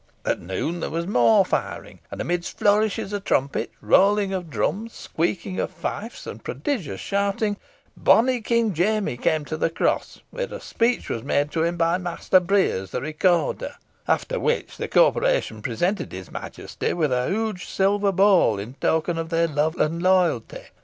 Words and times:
At 0.25 0.39
noon 0.39 0.79
there 0.79 0.89
was 0.89 1.05
more 1.05 1.45
firing; 1.45 1.99
and, 2.09 2.19
amidst 2.19 2.57
flourishes 2.57 3.13
of 3.13 3.23
trumpets, 3.23 3.71
rolling 3.81 4.33
of 4.33 4.49
drums, 4.49 4.93
squeaking 4.93 5.59
of 5.59 5.69
fifes, 5.69 6.25
and 6.25 6.43
prodigious 6.43 6.99
shouting, 6.99 7.55
bonnie 7.95 8.41
King 8.41 8.73
Jamie 8.73 9.15
came 9.15 9.45
to 9.45 9.57
the 9.57 9.69
cross, 9.69 10.19
where 10.31 10.51
a 10.51 10.59
speech 10.59 11.07
was 11.07 11.21
made 11.21 11.53
him 11.53 11.77
by 11.77 11.99
Master 11.99 12.39
Breares, 12.39 12.89
the 12.89 12.99
Recorder; 13.01 13.75
after 14.07 14.39
which 14.39 14.75
the 14.77 14.87
corporation 14.87 15.61
presented 15.61 16.11
his 16.11 16.31
Majesty 16.31 16.93
with 16.93 17.11
a 17.11 17.29
huge 17.29 17.67
silver 17.67 18.11
bowl, 18.11 18.57
in 18.57 18.73
token 18.81 19.19
of 19.19 19.29
their 19.29 19.47
love 19.47 19.75
and 19.79 20.01
loyalty. 20.01 20.63